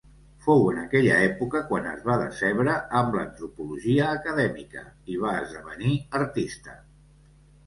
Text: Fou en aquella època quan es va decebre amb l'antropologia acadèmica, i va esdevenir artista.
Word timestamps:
Fou 0.43 0.61
en 0.69 0.77
aquella 0.83 1.17
època 1.25 1.59
quan 1.71 1.89
es 1.89 1.99
va 2.07 2.15
decebre 2.21 2.77
amb 3.01 3.17
l'antropologia 3.19 4.09
acadèmica, 4.15 4.85
i 5.15 5.19
va 5.27 5.37
esdevenir 5.45 5.93
artista. 6.23 6.77